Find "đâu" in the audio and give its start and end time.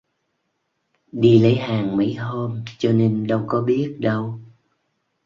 3.27-3.43, 3.99-4.39